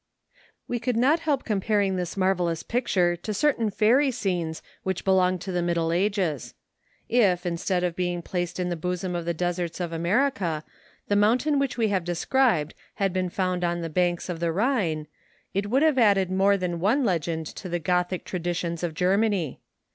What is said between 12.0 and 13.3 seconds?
described, had been